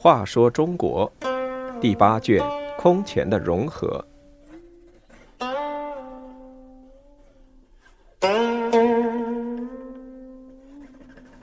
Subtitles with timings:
[0.00, 1.12] 话说中国
[1.80, 2.42] 第八卷
[2.78, 4.02] 空前的融合。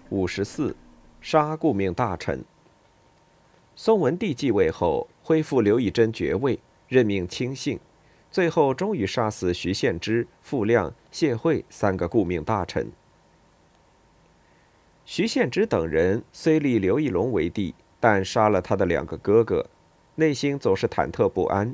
[0.10, 0.76] 五十四，
[1.22, 2.44] 杀顾命大臣。
[3.76, 7.80] 宋文帝继位后，恢复刘义珍爵位，任命亲信，
[8.36, 12.92] 最后终于杀死徐献之、傅亮、谢惠三个顾命大臣。
[15.06, 17.74] 徐献之等人虽立刘义隆为帝。
[17.98, 19.66] 但杀了他的两个哥哥，
[20.16, 21.74] 内心总是忐忑不安。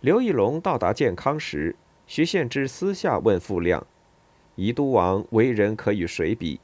[0.00, 1.76] 刘义隆到达建康时，
[2.08, 3.86] 徐献之私下问傅亮
[4.56, 6.58] ：“宜都王为人可与谁比？”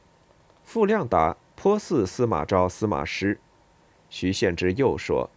[0.65, 3.39] 傅亮答：“颇似司马昭、司马师。”
[4.11, 5.31] 徐献之又说：“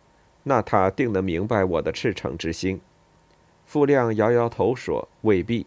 [0.44, 2.82] 那他定能明白我的赤诚之心。”
[3.72, 5.66] 傅亮摇摇头说：“未必。”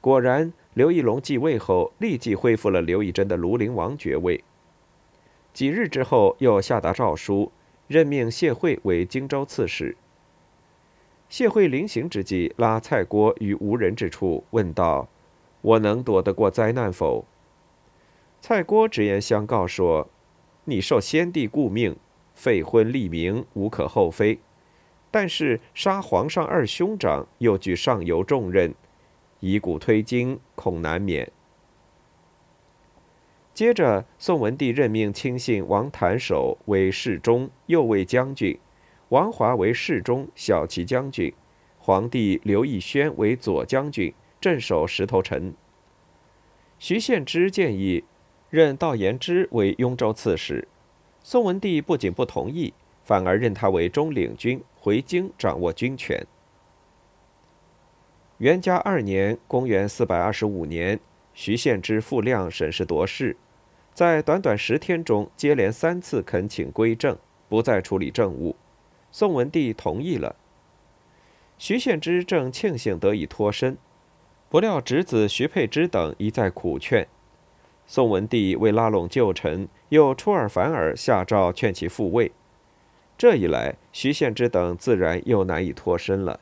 [0.00, 4.42] 果然，刘义隆继位后，立即恢复了刘义珍的庐陵王爵位。
[5.52, 7.52] 几日之后，又下达诏书，
[7.88, 9.98] 任命谢惠为荆州刺史。
[11.28, 15.10] 谢惠临行之际，拉蔡郭于无人之处，问道
[15.60, 17.26] ：“我能躲得过灾难否？”
[18.40, 20.08] 蔡郭直言相告说
[20.64, 21.94] ：“你受先帝顾命，
[22.34, 24.38] 废昏立明，无可厚非；
[25.12, 28.74] 但是杀皇上二兄长，又具上游重任，
[29.38, 31.30] 以古推今，恐难免。”
[33.52, 38.58] 接着，宋文帝任命亲信王谭守为侍中、右卫将军，
[39.10, 41.30] 王华为侍中、骁骑将军，
[41.78, 45.52] 皇帝刘义宣为左将军，镇守石头城。
[46.78, 48.04] 徐献之建议
[48.48, 50.66] 任道延之为雍州刺史，
[51.22, 52.72] 宋文帝不仅不同意，
[53.04, 56.26] 反而任他为中领军，回京掌握军权。
[58.38, 60.98] 元嘉二年（公元425年）。
[61.32, 63.36] 徐献之、傅亮审时度势，
[63.94, 67.16] 在短短十天中接连三次恳请归政，
[67.48, 68.56] 不再处理政务。
[69.12, 70.34] 宋文帝同意了。
[71.58, 73.78] 徐献之正庆幸得以脱身，
[74.48, 77.06] 不料侄子徐佩之等一再苦劝。
[77.86, 82.32] 宋文帝为拉拢旧臣，又出尔反尔下诏劝其复位。
[83.22, 86.40] 这一来，徐献之等自然又难以脱身了。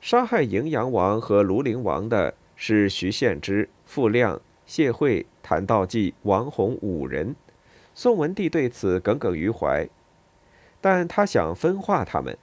[0.00, 2.34] 杀害荥阳王和庐陵王的。
[2.56, 7.36] 是徐献之、傅亮、谢惠、谭道济、王弘五人。
[7.94, 9.88] 宋文帝对此耿耿于怀，
[10.80, 12.36] 但他想分化他们。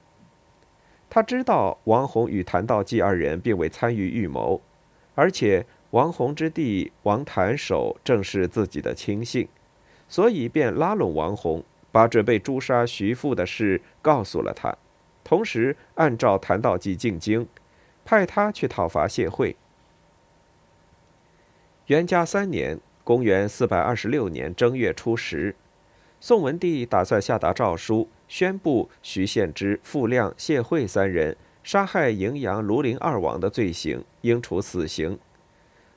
[1.09, 4.61] 他知道王弘与谭道济二人并未参与预谋，
[5.15, 9.49] 而且王弘之弟王谭守正是自己的亲信，
[10.07, 11.61] 所以便拉拢王弘，
[11.91, 14.77] 把准备诛杀徐父的事告诉了他，
[15.23, 17.47] 同时按照谭道济进京，
[18.05, 19.55] 派他去讨伐谢惠。
[21.87, 25.55] 元嘉三年（公元426年）正月初十，
[26.19, 35.17] 宋文帝打算下达诏书，宣布徐献之、傅亮、谢惠三人杀害荥阳、庐陵二王的罪行，应处死刑。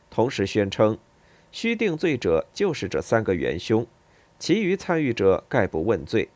[0.09, 0.99] 同时宣称，
[1.51, 3.87] 须定罪者就是这三个元凶，
[4.43, 6.29] 其余参与者概不问罪。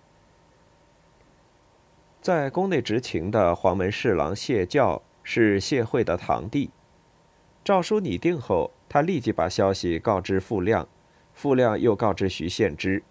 [2.22, 6.70] 在宫内执勤的黄门侍郎谢教是谢惠的堂弟。
[7.64, 8.70] 诏书拟定后。
[8.88, 10.86] 他立即把消息告知傅亮，
[11.34, 13.02] 傅亮又告知徐献之，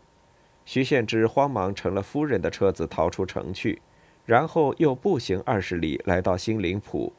[0.64, 3.82] 徐献之慌忙乘了夫人的车子逃出城去，
[4.26, 7.12] 然后又步行二十里来到新林浦。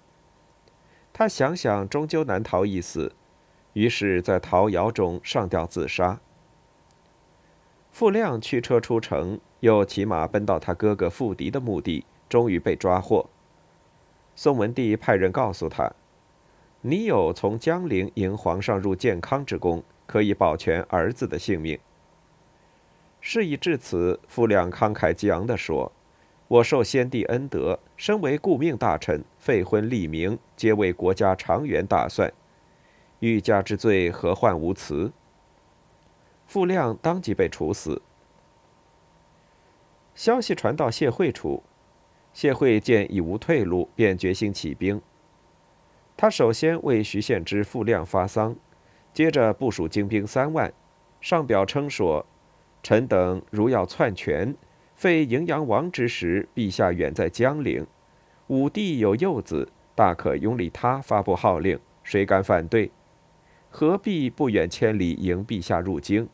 [1.13, 3.13] 他想想终究难逃一死，
[3.75, 6.19] 于是，在陶窑中上吊自杀。
[7.99, 13.27] 傅亮驱车出城，又骑马奔到他哥哥傅迪的墓地，终于被抓获。
[14.35, 15.91] 宋文帝派人告诉他。
[16.83, 21.79] 你有从江陵迎皇上入健康之功，可以保全儿子的性命。
[23.23, 25.91] 事已至此，傅亮慷慨激昂地说
[26.49, 32.31] ：“我受先帝恩德，身为顾命大臣，废昏立明，皆为国家长远打算。
[33.21, 35.11] 欲加之罪，何患无辞？”
[36.47, 38.01] 傅亮当即被处死。
[40.15, 41.63] 消息传到谢惠处，
[42.33, 45.01] 谢惠见已无退路，便决心起兵。
[46.17, 48.57] 他首先为徐献之、傅亮发丧，
[49.13, 50.73] 接着部署精兵三万，
[51.21, 52.25] 上表称说
[52.83, 54.55] ：“臣等如要篡权，
[54.95, 57.87] 废荥阳王之时，陛下远在江陵，
[58.47, 62.91] 武帝有幼子，大可拥立他发布号令，谁敢反对？
[63.69, 66.27] 何必不远千里迎陛下入京？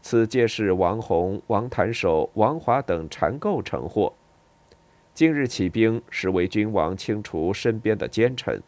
[0.00, 4.12] 此皆是王弘、王谭守、王华等缠构成祸。
[5.12, 8.62] 今日起兵，是为君王清除身边的奸臣。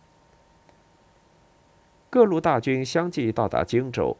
[2.10, 4.16] 各路大军相继到达荆州，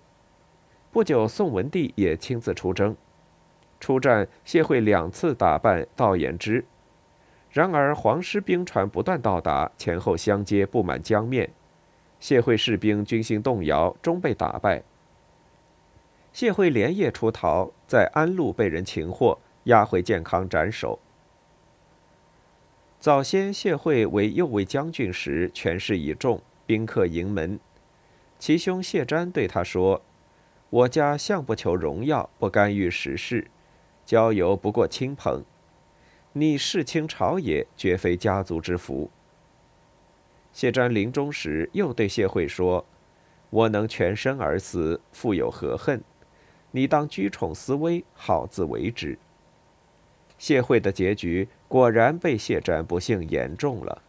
[0.92, 2.96] 不久，宋文帝也亲自出征。
[3.80, 6.64] 出战，谢惠两次打败道衍之。
[7.50, 11.50] 然而，皇师兵船不断到达，前后相接，布满江面。
[12.20, 14.82] 谢惠士兵军心动摇，终被打败。
[16.32, 20.99] 谢惠连夜出逃，在安陆被人擒获，押回建康斩首。
[23.00, 27.59] 早先，谢惠为右卫将军时，权势已重，宾客盈门。
[28.38, 30.03] 其兄谢瞻对他说
[30.71, 33.50] ：“我家向不求荣耀，不干预时事，
[34.06, 35.44] 交游不过亲朋。
[36.32, 39.11] 你世卿朝野，绝非家族之福。”
[40.53, 42.85] 谢瞻临终时又对谢惠说
[43.50, 46.03] ：“我能全身而死，复有何恨？
[46.70, 49.19] 你当居宠思危，好自为之。”
[50.38, 54.02] 谢惠的结局果然被谢瞻不幸言中了。